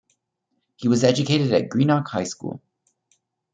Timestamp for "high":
2.07-2.23